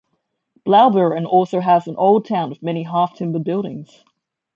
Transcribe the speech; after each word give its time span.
Blaubeuren 0.65 1.27
also 1.27 1.59
has 1.59 1.85
an 1.87 1.95
old 1.95 2.25
town 2.25 2.49
with 2.49 2.63
many 2.63 2.81
half-timbered 2.81 3.43
buildings. 3.43 4.03